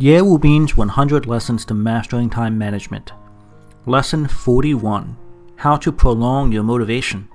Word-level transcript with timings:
Yair 0.00 0.22
Rubin's 0.22 0.78
100 0.78 1.26
Lessons 1.26 1.66
to 1.66 1.74
Mastering 1.74 2.30
Time 2.30 2.56
Management. 2.56 3.12
Lesson 3.84 4.26
41 4.26 5.14
How 5.56 5.76
to 5.76 5.92
Prolong 5.92 6.50
Your 6.52 6.62
Motivation. 6.62 7.28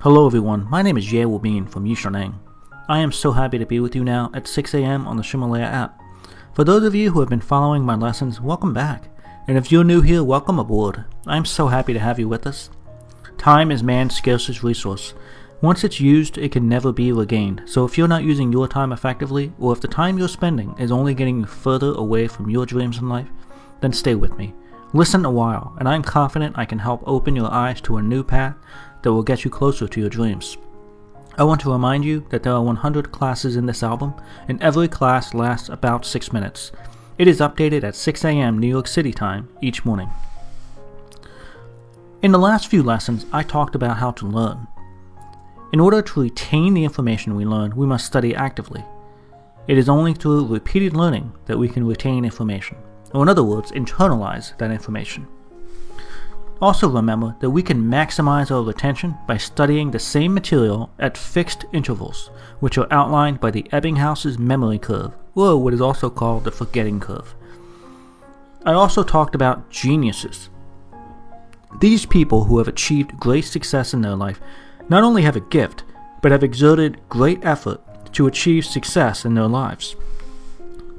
Hello, 0.00 0.26
everyone. 0.26 0.68
My 0.68 0.82
name 0.82 0.96
is 0.96 1.06
Yair 1.06 1.30
Rubin 1.30 1.68
from 1.68 1.84
Yishaneng. 1.84 2.34
I 2.88 2.98
am 2.98 3.12
so 3.12 3.30
happy 3.30 3.58
to 3.58 3.64
be 3.64 3.78
with 3.78 3.94
you 3.94 4.02
now 4.02 4.32
at 4.34 4.48
6 4.48 4.74
a.m. 4.74 5.06
on 5.06 5.16
the 5.16 5.22
Ximalaya 5.22 5.62
app. 5.62 6.00
For 6.52 6.64
those 6.64 6.82
of 6.82 6.96
you 6.96 7.12
who 7.12 7.20
have 7.20 7.28
been 7.28 7.40
following 7.40 7.84
my 7.84 7.94
lessons, 7.94 8.40
welcome 8.40 8.74
back. 8.74 9.04
And 9.46 9.56
if 9.56 9.70
you're 9.70 9.84
new 9.84 10.00
here, 10.00 10.24
welcome 10.24 10.58
aboard. 10.58 11.04
I 11.28 11.36
am 11.36 11.44
so 11.44 11.68
happy 11.68 11.92
to 11.92 12.00
have 12.00 12.18
you 12.18 12.26
with 12.26 12.44
us. 12.44 12.70
Time 13.38 13.70
is 13.70 13.84
man's 13.84 14.16
scarcest 14.16 14.64
resource. 14.64 15.14
Once 15.62 15.84
it's 15.84 16.00
used, 16.00 16.38
it 16.38 16.52
can 16.52 16.66
never 16.66 16.90
be 16.90 17.12
regained. 17.12 17.62
So 17.66 17.84
if 17.84 17.98
you're 17.98 18.08
not 18.08 18.24
using 18.24 18.50
your 18.50 18.66
time 18.66 18.92
effectively, 18.92 19.52
or 19.58 19.74
if 19.74 19.80
the 19.82 19.88
time 19.88 20.16
you're 20.16 20.26
spending 20.26 20.74
is 20.78 20.90
only 20.90 21.14
getting 21.14 21.40
you 21.40 21.46
further 21.46 21.92
away 21.92 22.28
from 22.28 22.48
your 22.48 22.64
dreams 22.64 22.96
in 22.96 23.10
life, 23.10 23.28
then 23.82 23.92
stay 23.92 24.14
with 24.14 24.38
me. 24.38 24.54
Listen 24.94 25.24
a 25.26 25.30
while, 25.30 25.76
and 25.78 25.86
I'm 25.86 26.02
confident 26.02 26.58
I 26.58 26.64
can 26.64 26.78
help 26.78 27.02
open 27.06 27.36
your 27.36 27.52
eyes 27.52 27.80
to 27.82 27.98
a 27.98 28.02
new 28.02 28.24
path 28.24 28.56
that 29.02 29.12
will 29.12 29.22
get 29.22 29.44
you 29.44 29.50
closer 29.50 29.86
to 29.86 30.00
your 30.00 30.08
dreams. 30.08 30.56
I 31.36 31.44
want 31.44 31.60
to 31.60 31.72
remind 31.72 32.06
you 32.06 32.26
that 32.30 32.42
there 32.42 32.54
are 32.54 32.62
100 32.62 33.12
classes 33.12 33.54
in 33.54 33.66
this 33.66 33.82
album, 33.82 34.14
and 34.48 34.60
every 34.62 34.88
class 34.88 35.34
lasts 35.34 35.68
about 35.68 36.06
6 36.06 36.32
minutes. 36.32 36.72
It 37.18 37.28
is 37.28 37.40
updated 37.40 37.84
at 37.84 37.94
6 37.94 38.24
a.m. 38.24 38.58
New 38.58 38.66
York 38.66 38.88
City 38.88 39.12
time 39.12 39.48
each 39.60 39.84
morning. 39.84 40.08
In 42.22 42.32
the 42.32 42.38
last 42.38 42.68
few 42.68 42.82
lessons, 42.82 43.26
I 43.30 43.42
talked 43.42 43.74
about 43.74 43.98
how 43.98 44.10
to 44.12 44.26
learn. 44.26 44.66
In 45.72 45.78
order 45.78 46.02
to 46.02 46.20
retain 46.20 46.74
the 46.74 46.82
information 46.82 47.36
we 47.36 47.44
learn, 47.44 47.76
we 47.76 47.86
must 47.86 48.06
study 48.06 48.34
actively. 48.34 48.84
It 49.68 49.78
is 49.78 49.88
only 49.88 50.14
through 50.14 50.46
repeated 50.46 50.94
learning 50.94 51.32
that 51.46 51.58
we 51.58 51.68
can 51.68 51.86
retain 51.86 52.24
information, 52.24 52.76
or 53.14 53.22
in 53.22 53.28
other 53.28 53.44
words, 53.44 53.70
internalize 53.70 54.56
that 54.58 54.72
information. 54.72 55.28
Also, 56.60 56.88
remember 56.88 57.36
that 57.40 57.50
we 57.50 57.62
can 57.62 57.88
maximize 57.88 58.50
our 58.50 58.62
retention 58.62 59.16
by 59.28 59.36
studying 59.36 59.90
the 59.90 59.98
same 59.98 60.34
material 60.34 60.90
at 60.98 61.16
fixed 61.16 61.64
intervals, 61.72 62.30
which 62.58 62.76
are 62.76 62.88
outlined 62.90 63.40
by 63.40 63.52
the 63.52 63.62
Ebbinghaus's 63.72 64.38
memory 64.38 64.78
curve, 64.78 65.14
or 65.36 65.56
what 65.56 65.72
is 65.72 65.80
also 65.80 66.10
called 66.10 66.44
the 66.44 66.50
forgetting 66.50 66.98
curve. 66.98 67.34
I 68.66 68.72
also 68.72 69.02
talked 69.04 69.36
about 69.36 69.70
geniuses. 69.70 70.50
These 71.80 72.04
people 72.04 72.44
who 72.44 72.58
have 72.58 72.68
achieved 72.68 73.20
great 73.20 73.44
success 73.44 73.94
in 73.94 74.02
their 74.02 74.16
life 74.16 74.40
not 74.90 75.04
only 75.04 75.22
have 75.22 75.36
a 75.36 75.40
gift, 75.40 75.84
but 76.20 76.32
have 76.32 76.42
exerted 76.42 77.00
great 77.08 77.42
effort 77.44 77.80
to 78.12 78.26
achieve 78.26 78.66
success 78.66 79.24
in 79.24 79.34
their 79.34 79.46
lives. 79.46 79.96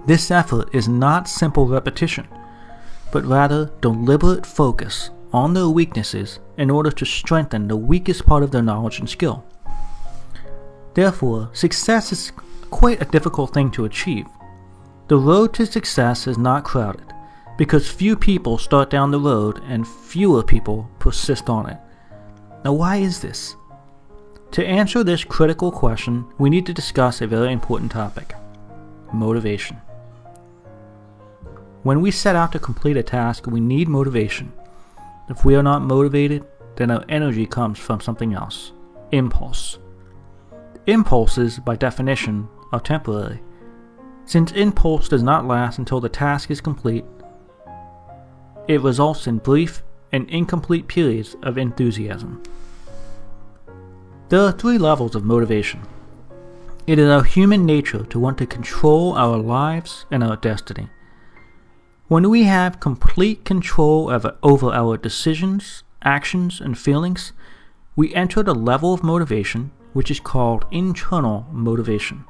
This 0.08 0.31
effort 0.31 0.73
is 0.73 0.88
not 0.88 1.28
simple 1.28 1.67
repetition, 1.67 2.28
but 3.12 3.25
rather 3.25 3.72
deliberate 3.81 4.45
focus 4.45 5.12
on 5.34 5.53
their 5.53 5.69
weaknesses 5.69 6.39
in 6.58 6.72
order 6.72 6.89
to 6.92 7.06
strengthen 7.06 7.67
the 7.67 7.78
weakest 7.78 8.25
part 8.25 8.44
of 8.44 8.52
their 8.52 8.62
knowledge 8.62 9.00
and 9.00 9.09
skill. 9.09 9.45
Therefore, 10.94 11.50
success 11.53 12.12
is 12.12 12.31
quite 12.69 13.02
a 13.02 13.12
difficult 13.12 13.53
thing 13.53 13.72
to 13.72 13.86
achieve. 13.86 14.25
The 15.08 15.17
road 15.17 15.53
to 15.56 15.66
success 15.66 16.28
is 16.28 16.38
not 16.38 16.64
crowded 16.64 17.14
because 17.58 17.89
few 17.89 18.16
people 18.16 18.58
start 18.58 18.89
down 18.89 19.12
the 19.12 19.19
road 19.19 19.62
and 19.66 19.88
fewer 19.88 20.42
people 20.42 20.89
persist 21.00 21.50
on 21.50 21.69
it. 21.69 21.78
Now, 22.64 22.73
why 22.73 22.97
is 22.97 23.19
this? 23.19 23.56
To 24.52 24.67
answer 24.67 25.02
this 25.02 25.23
critical 25.23 25.71
question, 25.71 26.25
we 26.38 26.49
need 26.49 26.66
to 26.66 26.73
discuss 26.73 27.21
a 27.21 27.27
very 27.27 27.53
important 27.53 27.91
topic 27.91 28.35
motivation. 29.13 29.77
When 31.83 32.02
we 32.02 32.11
set 32.11 32.35
out 32.35 32.52
to 32.52 32.59
complete 32.59 32.97
a 32.97 33.03
task, 33.03 33.47
we 33.47 33.61
need 33.61 33.88
motivation. 33.88 34.52
If 35.29 35.45
we 35.45 35.55
are 35.55 35.63
not 35.63 35.81
motivated, 35.81 36.45
then 36.75 36.91
our 36.91 37.05
energy 37.07 37.45
comes 37.45 37.79
from 37.79 38.01
something 38.01 38.34
else 38.34 38.73
impulse. 39.11 39.79
Impulses, 40.85 41.59
by 41.59 41.75
definition, 41.78 42.47
are 42.73 42.79
temporary. 42.79 43.41
Since 44.25 44.51
impulse 44.51 45.07
does 45.07 45.23
not 45.23 45.45
last 45.45 45.79
until 45.79 46.01
the 46.01 46.09
task 46.09 46.51
is 46.51 46.59
complete, 46.59 47.06
it 48.67 48.81
results 48.81 49.28
in 49.28 49.38
brief 49.38 49.81
and 50.11 50.29
incomplete 50.29 50.88
periods 50.88 51.35
of 51.41 51.57
enthusiasm. 51.57 52.44
There 54.31 54.40
are 54.40 54.53
three 54.53 54.78
levels 54.78 55.14
of 55.14 55.25
motivation. 55.25 55.81
It 56.88 56.97
is 56.97 57.09
our 57.09 57.25
human 57.25 57.66
nature 57.66 58.06
to 58.06 58.18
want 58.18 58.38
to 58.38 58.46
control 58.46 59.12
our 59.12 59.36
lives 59.38 60.06
and 60.09 60.24
our 60.24 60.38
destiny. 60.38 60.88
When 62.08 62.30
we 62.30 62.44
have 62.44 62.80
complete 62.80 63.44
control 63.44 64.09
over 64.41 64.72
our 64.72 64.96
decisions, 64.96 65.84
actions, 66.02 66.62
and 66.62 66.78
feelings, 66.78 67.34
we 67.97 68.16
enter 68.16 68.41
the 68.41 68.56
level 68.56 68.94
of 68.94 69.03
motivation 69.03 69.72
which 69.91 70.09
is 70.09 70.22
called 70.22 70.64
internal 70.72 71.46
motivation. 71.52 72.24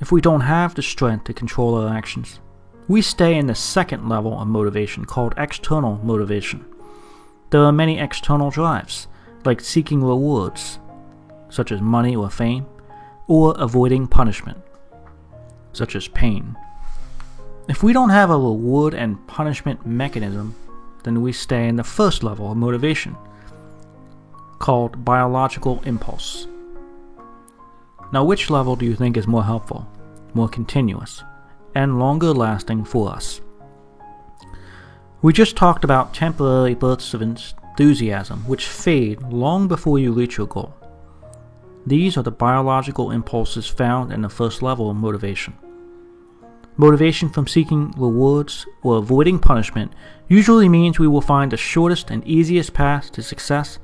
If 0.00 0.12
we 0.12 0.20
don't 0.20 0.42
have 0.42 0.76
the 0.76 0.82
strength 0.82 1.24
to 1.24 1.34
control 1.34 1.74
our 1.74 1.92
actions, 1.92 2.38
we 2.86 3.02
stay 3.02 3.34
in 3.34 3.48
the 3.48 3.56
second 3.56 4.08
level 4.08 4.38
of 4.38 4.46
motivation 4.46 5.04
called 5.04 5.34
external 5.36 5.98
motivation. 6.04 6.64
There 7.50 7.64
are 7.64 7.72
many 7.72 7.98
external 7.98 8.50
drives 8.52 9.08
like 9.44 9.60
seeking 9.60 10.02
rewards, 10.02 10.78
such 11.48 11.72
as 11.72 11.80
money 11.80 12.16
or 12.16 12.30
fame, 12.30 12.66
or 13.26 13.54
avoiding 13.58 14.06
punishment, 14.06 14.58
such 15.72 15.96
as 15.96 16.08
pain. 16.08 16.56
If 17.68 17.82
we 17.82 17.92
don't 17.92 18.10
have 18.10 18.30
a 18.30 18.34
reward 18.34 18.94
and 18.94 19.26
punishment 19.26 19.86
mechanism, 19.86 20.54
then 21.02 21.22
we 21.22 21.32
stay 21.32 21.68
in 21.68 21.76
the 21.76 21.84
first 21.84 22.22
level 22.22 22.50
of 22.50 22.56
motivation, 22.56 23.16
called 24.58 25.04
biological 25.04 25.82
impulse. 25.84 26.46
Now, 28.12 28.24
which 28.24 28.50
level 28.50 28.76
do 28.76 28.84
you 28.84 28.94
think 28.94 29.16
is 29.16 29.26
more 29.26 29.44
helpful, 29.44 29.88
more 30.34 30.48
continuous, 30.48 31.22
and 31.74 31.98
longer 31.98 32.32
lasting 32.32 32.84
for 32.84 33.10
us? 33.10 33.40
We 35.22 35.32
just 35.32 35.56
talked 35.56 35.84
about 35.84 36.12
temporary 36.12 36.74
bursts 36.74 37.14
of 37.14 37.22
enthusiasm, 37.74 38.38
which 38.46 38.68
fade 38.68 39.20
long 39.22 39.66
before 39.66 39.98
you 39.98 40.12
reach 40.12 40.38
your 40.38 40.46
goal. 40.46 40.72
These 41.84 42.16
are 42.16 42.22
the 42.22 42.30
biological 42.30 43.10
impulses 43.10 43.66
found 43.66 44.12
in 44.12 44.22
the 44.22 44.28
first 44.28 44.62
level 44.62 44.88
of 44.88 44.96
motivation. 44.96 45.54
Motivation 46.76 47.28
from 47.28 47.48
seeking 47.48 47.92
rewards 47.96 48.64
or 48.82 48.98
avoiding 48.98 49.40
punishment 49.40 49.92
usually 50.28 50.68
means 50.68 50.98
we 50.98 51.08
will 51.08 51.20
find 51.20 51.50
the 51.50 51.56
shortest 51.56 52.10
and 52.10 52.24
easiest 52.26 52.72
path 52.74 53.10
to 53.12 53.22
success, 53.22 53.80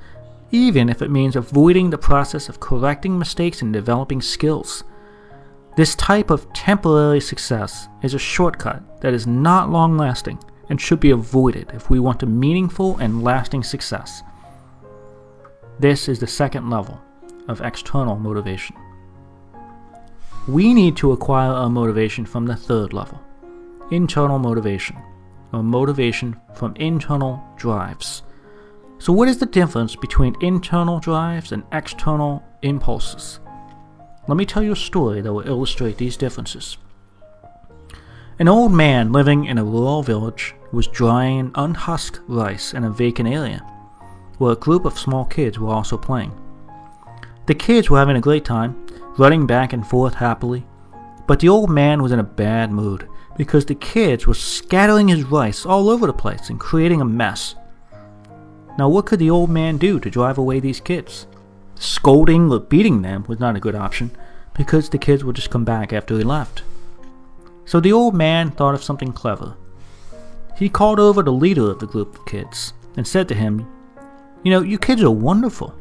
even 0.53 0.89
if 0.89 1.03
it 1.03 1.11
means 1.11 1.35
avoiding 1.35 1.91
the 1.91 1.99
process 1.99 2.49
of 2.49 2.61
correcting 2.61 3.19
mistakes 3.19 3.61
and 3.61 3.73
developing 3.73 4.23
skills. 4.23 4.85
This 5.77 5.97
type 5.97 6.31
of 6.31 6.53
temporary 6.53 7.21
success 7.21 7.89
is 8.03 8.15
a 8.15 8.19
shortcut 8.19 9.01
that 9.01 9.15
is 9.15 9.27
not 9.27 9.71
long 9.71 9.97
lasting 9.97 10.39
and 10.71 10.81
should 10.81 11.01
be 11.01 11.11
avoided 11.11 11.71
if 11.75 11.91
we 11.91 11.99
want 11.99 12.23
a 12.23 12.27
meaningful 12.27 12.97
and 12.99 13.23
lasting 13.23 13.63
success. 13.63 14.23
This 15.81 16.09
is 16.09 16.21
the 16.21 16.27
second 16.27 16.71
level 16.71 17.01
of 17.49 17.61
external 17.61 18.17
motivation. 18.17 18.77
We 20.49 20.73
need 20.73 20.97
to 20.99 21.13
acquire 21.13 21.51
our 21.51 21.69
motivation 21.69 22.25
from 22.25 22.47
the 22.47 22.57
third 22.57 22.93
level 22.93 23.21
internal 23.91 24.39
motivation, 24.39 24.97
or 25.53 25.65
motivation 25.65 26.41
from 26.55 26.77
internal 26.77 27.43
drives. 27.57 28.23
So, 28.99 29.13
what 29.13 29.27
is 29.29 29.39
the 29.39 29.47
difference 29.47 29.97
between 29.97 30.37
internal 30.41 31.01
drives 31.01 31.51
and 31.51 31.65
external 31.73 32.45
impulses? 32.63 33.41
Let 34.29 34.37
me 34.37 34.47
tell 34.47 34.63
you 34.63 34.73
a 34.73 34.77
story 34.77 35.23
that 35.23 35.33
will 35.33 35.49
illustrate 35.49 35.97
these 35.97 36.17
differences. 36.17 36.77
An 38.39 38.47
old 38.47 38.73
man 38.73 39.11
living 39.11 39.47
in 39.47 39.59
a 39.59 39.65
rural 39.65 40.03
village 40.03 40.55
was 40.73 40.87
drying 40.87 41.51
unhusked 41.55 42.21
rice 42.29 42.75
in 42.75 42.85
a 42.85 42.91
vacant 42.91 43.29
area, 43.29 43.59
where 44.39 44.53
a 44.53 44.57
group 44.57 44.85
of 44.85 44.99
small 44.99 45.25
kids 45.25 45.59
were 45.59 45.73
also 45.73 45.97
playing. 45.97 46.33
The 47.47 47.55
kids 47.55 47.91
were 47.91 47.99
having 47.99 48.17
a 48.17 48.21
great 48.21 48.45
time, 48.45 48.87
running 49.19 49.47
back 49.47 49.73
and 49.73 49.87
forth 49.87 50.15
happily, 50.15 50.67
but 51.27 51.41
the 51.41 51.49
old 51.49 51.71
man 51.71 52.03
was 52.03 52.13
in 52.13 52.19
a 52.19 52.25
bad 52.25 52.71
mood 52.71 53.09
because 53.37 53.65
the 53.65 53.75
kids 53.75 54.27
were 54.27 54.35
scattering 54.35 55.09
his 55.09 55.25
rice 55.25 55.65
all 55.65 55.89
over 55.89 56.07
the 56.07 56.13
place 56.13 56.51
and 56.51 56.61
creating 56.61 57.01
a 57.01 57.05
mess. 57.05 57.55
Now, 58.79 58.89
what 58.89 59.07
could 59.07 59.19
the 59.19 59.31
old 59.31 59.51
man 59.51 59.79
do 59.79 59.99
to 60.01 60.11
drive 60.11 60.39
away 60.39 60.61
these 60.61 60.81
kids? 60.81 61.27
Scolding 61.75 62.51
or 62.53 62.61
beating 62.61 63.03
them 63.03 63.25
was 63.29 63.41
not 63.41 63.57
a 63.57 63.61
good 63.61 63.75
option 63.75 64.11
because 64.55 64.89
the 64.89 64.99
kids 64.99 65.25
would 65.25 65.37
just 65.37 65.51
come 65.51 65.65
back 65.65 65.93
after 65.93 66.17
he 66.17 66.25
left. 66.25 66.63
So 67.65 67.81
the 67.81 67.93
old 67.93 68.15
man 68.15 68.51
thought 68.51 68.75
of 68.75 68.83
something 68.83 69.13
clever. 69.13 69.57
He 70.61 70.69
called 70.69 71.01
over 71.01 71.23
the 71.23 71.33
leader 71.33 71.71
of 71.71 71.79
the 71.79 71.87
group 71.87 72.15
of 72.15 72.27
kids 72.27 72.75
and 72.99 73.09
said 73.09 73.27
to 73.29 73.35
him, 73.35 73.67
You 74.45 74.51
know, 74.51 74.61
you 74.61 74.79
kids 74.79 75.03
are 75.03 75.11
wonderful. 75.11 75.75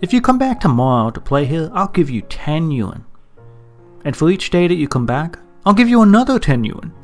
If 0.00 0.10
you 0.10 0.22
come 0.22 0.38
back 0.38 0.58
tomorrow 0.58 1.10
to 1.10 1.20
play 1.20 1.44
here, 1.44 1.70
I'll 1.74 1.88
give 1.88 2.08
you 2.08 2.22
10 2.22 2.70
yuan. 2.70 3.04
And 4.06 4.16
for 4.16 4.30
each 4.30 4.48
day 4.48 4.66
that 4.68 4.76
you 4.76 4.88
come 4.88 5.04
back, 5.04 5.38
I'll 5.66 5.74
give 5.74 5.90
you 5.90 6.00
another 6.00 6.38
10 6.38 6.64
yuan. 6.64 6.94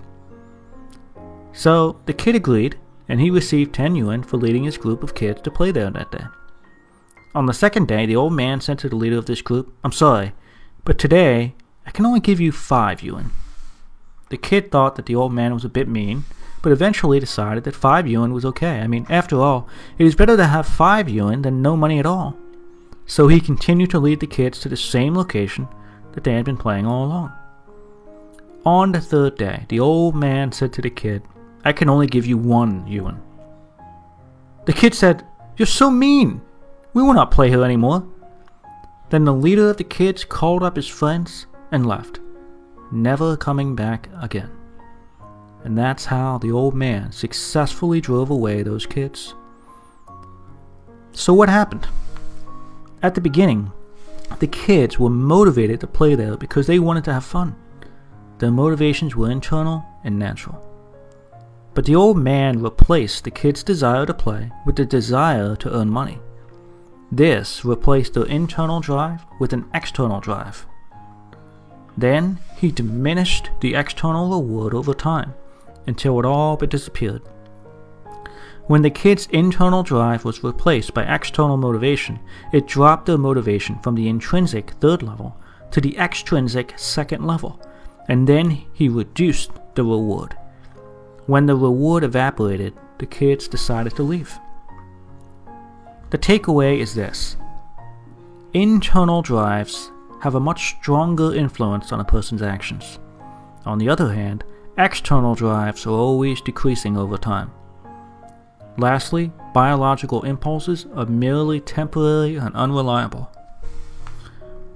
So 1.53 2.01
the 2.07 2.15
kid 2.15 2.35
agreed, 2.35 2.79
and 3.11 3.21
he 3.21 3.31
received 3.31 3.75
10 3.75 3.95
yuan 3.95 4.23
for 4.23 4.39
leading 4.39 4.65
his 4.65 4.79
group 4.79 5.03
of 5.03 5.15
kids 5.15 5.43
to 5.43 5.51
play 5.51 5.73
there 5.73 5.91
that 5.91 6.11
day. 6.11 6.25
On 7.35 7.45
the 7.45 7.53
second 7.53 7.89
day, 7.89 8.07
the 8.07 8.17
old 8.17 8.33
man 8.33 8.63
said 8.63 8.79
to 8.79 8.89
the 8.89 8.97
leader 8.97 9.19
of 9.19 9.27
this 9.27 9.43
group, 9.43 9.71
I'm 9.85 9.93
sorry, 9.93 10.33
but 10.87 10.99
today 10.99 11.55
I 11.85 11.91
can 11.91 12.07
only 12.07 12.21
give 12.21 12.41
you 12.41 12.53
5 12.53 13.03
yuan. 13.03 13.33
The 14.31 14.39
kid 14.39 14.71
thought 14.71 14.97
that 14.97 15.07
the 15.07 15.15
old 15.15 15.33
man 15.33 15.53
was 15.53 15.65
a 15.65 15.69
bit 15.69 15.89
mean, 15.89 16.25
but 16.63 16.73
eventually 16.73 17.21
decided 17.21 17.65
that 17.65 17.75
5 17.75 18.07
yuan 18.07 18.33
was 18.33 18.45
okay. 18.45 18.81
I 18.81 18.87
mean, 18.87 19.07
after 19.11 19.41
all, 19.41 19.69
it 19.99 20.07
is 20.07 20.15
better 20.15 20.37
to 20.37 20.47
have 20.47 20.67
5 20.67 21.09
yuan 21.09 21.43
than 21.43 21.63
no 21.63 21.77
money 21.77 21.99
at 21.99 22.07
all. 22.07 22.37
So 23.07 23.29
he 23.29 23.41
continued 23.41 23.91
to 23.91 23.99
lead 23.99 24.21
the 24.21 24.27
kids 24.27 24.61
to 24.61 24.69
the 24.69 24.77
same 24.77 25.15
location 25.15 25.69
that 26.13 26.25
they 26.25 26.35
had 26.35 26.45
been 26.45 26.57
playing 26.57 26.87
all 26.87 27.05
along. 27.05 27.33
On 28.65 28.93
the 28.93 29.01
third 29.01 29.37
day, 29.37 29.67
the 29.69 29.81
old 29.81 30.15
man 30.15 30.53
said 30.53 30.73
to 30.75 30.83
the 30.83 30.91
kid, 30.91 31.23
I 31.65 31.73
can 31.73 31.89
only 31.89 32.07
give 32.07 32.27
you 32.27 32.39
one 32.39 32.87
yuan. 32.87 33.21
The 34.67 34.73
kid 34.73 34.95
said, 34.95 35.27
You're 35.57 35.67
so 35.67 35.91
mean! 35.91 36.41
We 36.93 37.03
will 37.03 37.15
not 37.15 37.31
play 37.31 37.49
here 37.49 37.65
anymore. 37.65 38.07
Then 39.09 39.25
the 39.25 39.35
leader 39.35 39.71
of 39.71 39.77
the 39.77 39.85
kids 39.85 40.25
called 40.25 40.63
up 40.63 40.77
his 40.77 40.87
friends 40.87 41.47
and 41.73 41.87
left, 41.87 42.21
never 42.91 43.37
coming 43.37 43.75
back 43.75 44.09
again. 44.21 44.51
And 45.65 45.77
that's 45.77 46.07
how 46.07 46.39
the 46.39 46.51
old 46.51 46.75
man 46.75 47.13
successfully 47.13 48.01
drove 48.01 48.31
away 48.31 48.63
those 48.63 48.87
kids. 48.87 49.35
So, 51.13 51.35
what 51.35 51.49
happened? 51.49 51.87
At 53.03 53.15
the 53.15 53.21
beginning, 53.21 53.73
the 54.39 54.47
kids 54.47 54.99
were 54.99 55.11
motivated 55.11 55.81
to 55.81 55.87
play 55.87 56.15
there 56.15 56.37
because 56.37 56.67
they 56.67 56.79
wanted 56.79 57.05
to 57.05 57.13
have 57.13 57.25
fun. 57.25 57.57
Their 58.39 58.51
motivations 58.51 59.15
were 59.15 59.31
internal 59.31 59.85
and 60.03 60.19
natural. 60.19 60.63
But 61.75 61.85
the 61.85 61.95
old 61.95 62.17
man 62.17 62.63
replaced 62.63 63.25
the 63.25 63.31
kids' 63.31 63.63
desire 63.63 64.07
to 64.07 64.15
play 64.15 64.51
with 64.65 64.77
the 64.77 64.87
desire 64.87 65.57
to 65.57 65.75
earn 65.75 65.91
money. 65.91 66.19
This 67.13 67.65
replaced 67.65 68.15
their 68.15 68.27
internal 68.27 68.81
drive 68.81 69.25
with 69.39 69.53
an 69.53 69.69
external 69.75 70.21
drive. 70.21 70.67
Then 72.01 72.39
he 72.57 72.73
diminished 72.73 73.51
the 73.61 73.75
external 73.75 74.31
reward 74.31 74.73
over 74.73 74.95
time 74.95 75.35
until 75.87 76.19
it 76.19 76.25
all 76.25 76.57
but 76.57 76.71
disappeared. 76.71 77.21
When 78.69 78.81
the 78.81 78.89
kid's 78.89 79.27
internal 79.27 79.83
drive 79.83 80.25
was 80.25 80.43
replaced 80.43 80.95
by 80.95 81.03
external 81.03 81.59
motivation, 81.59 82.19
it 82.55 82.67
dropped 82.67 83.05
their 83.05 83.19
motivation 83.19 83.79
from 83.81 83.97
the 83.97 84.09
intrinsic 84.09 84.71
third 84.81 85.03
level 85.03 85.37
to 85.73 85.81
the 85.83 85.99
extrinsic 85.99 86.73
second 86.79 87.27
level, 87.27 87.61
and 88.09 88.27
then 88.27 88.51
he 88.73 88.89
reduced 88.89 89.51
the 89.75 89.85
reward. 89.85 90.35
When 91.27 91.45
the 91.45 91.55
reward 91.55 92.03
evaporated, 92.03 92.73
the 92.97 93.07
kids 93.07 93.47
decided 93.47 93.95
to 93.97 94.03
leave. 94.03 94.39
The 96.09 96.19
takeaway 96.19 96.79
is 96.79 96.95
this 96.95 97.37
internal 98.55 99.21
drives 99.21 99.91
have 100.21 100.35
a 100.35 100.41
much 100.41 100.77
stronger 100.77 101.35
influence 101.35 101.93
on 101.93 102.01
a 102.01 102.05
person's 102.05 102.43
actions. 102.43 102.99
On 103.65 103.79
the 103.79 103.89
other 103.89 104.13
hand, 104.13 104.45
external 104.79 105.35
drives 105.35 105.87
are 105.87 105.91
always 105.91 106.41
decreasing 106.41 106.97
over 106.97 107.17
time. 107.17 107.51
Lastly, 108.79 109.33
biological 109.53 110.23
impulses 110.23 110.87
are 110.95 111.07
merely 111.07 111.61
temporary 111.61 112.37
and 112.37 112.55
unreliable. 112.55 113.31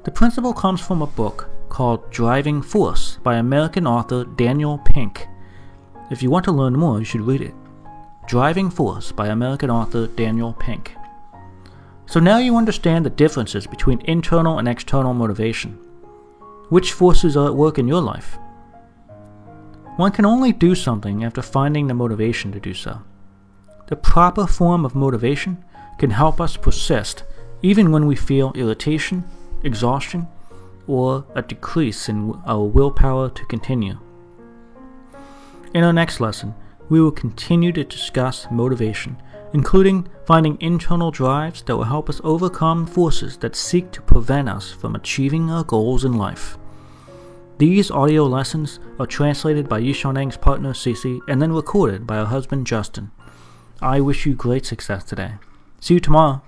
The 0.05 0.11
principle 0.11 0.53
comes 0.53 0.81
from 0.81 1.01
a 1.01 1.07
book 1.07 1.49
called 1.69 2.11
Driving 2.11 2.61
Force 2.61 3.19
by 3.23 3.37
American 3.37 3.87
author 3.87 4.25
Daniel 4.25 4.79
Pink. 4.79 5.27
If 6.11 6.23
you 6.23 6.31
want 6.31 6.45
to 6.45 6.53
learn 6.53 6.75
more, 6.75 6.99
you 6.99 7.05
should 7.05 7.23
read 7.23 7.41
it. 7.41 7.55
Driving 8.29 8.71
Force 8.71 9.13
by 9.13 9.29
American 9.29 9.71
author 9.71 10.07
Daniel 10.07 10.53
Pink. 10.53 10.95
So 12.07 12.21
now 12.21 12.39
you 12.39 12.57
understand 12.57 13.05
the 13.05 13.11
differences 13.11 13.67
between 13.67 14.01
internal 14.03 14.59
and 14.59 14.69
external 14.69 15.15
motivation. 15.15 15.73
Which 16.69 16.93
forces 16.93 17.37
are 17.37 17.47
at 17.47 17.55
work 17.55 17.79
in 17.79 17.89
your 17.89 18.03
life? 18.03 18.39
One 19.97 20.13
can 20.13 20.25
only 20.25 20.53
do 20.53 20.75
something 20.75 21.25
after 21.25 21.43
finding 21.43 21.87
the 21.87 21.95
motivation 21.95 22.53
to 22.53 22.61
do 22.61 22.75
so. 22.75 23.01
The 23.87 23.97
proper 23.97 24.47
form 24.47 24.85
of 24.85 24.95
motivation 24.95 25.65
can 25.99 26.11
help 26.11 26.41
us 26.41 26.57
persist 26.57 27.25
even 27.63 27.93
when 27.93 28.07
we 28.07 28.17
feel 28.17 28.53
irritation, 28.55 29.25
exhaustion, 29.63 30.27
or 30.87 31.25
a 31.35 31.43
decrease 31.43 32.09
in 32.09 32.35
our 32.45 32.65
willpower 32.65 33.31
to 33.31 33.45
continue. 33.47 33.99
In 35.73 35.83
our 35.83 35.93
next 35.93 36.21
lesson, 36.21 36.55
we 36.89 37.01
will 37.01 37.11
continue 37.11 37.73
to 37.73 37.85
discuss 37.85 38.47
motivation, 38.51 39.17
including 39.55 40.07
finding 40.27 40.61
internal 40.61 41.11
drives 41.11 41.63
that 41.63 41.77
will 41.77 41.85
help 41.85 42.11
us 42.11 42.21
overcome 42.25 42.87
forces 42.87 43.39
that 43.39 43.57
seek 43.57 43.91
to 43.93 44.03
prevent 44.03 44.49
us 44.49 44.71
from 44.73 44.95
achieving 44.95 45.51
our 45.51 45.65
goals 45.65 46.05
in 46.05 46.13
life. 46.13 46.59
These 47.57 47.91
audio 47.91 48.27
lessons 48.27 48.81
are 48.99 49.07
translated 49.07 49.69
by 49.69 49.81
Yishaneng's 49.81 50.37
partner 50.37 50.73
Cece 50.73 51.21
and 51.29 51.41
then 51.41 51.53
recorded 51.53 52.05
by 52.07 52.17
her 52.17 52.25
husband 52.27 52.67
Justin. 52.67 53.13
I 53.81 54.01
wish 54.01 54.27
you 54.27 54.35
great 54.35 54.67
success 54.67 55.05
today. 55.05 55.35
See 55.81 55.95
you 55.95 56.01
tomorrow. 56.01 56.43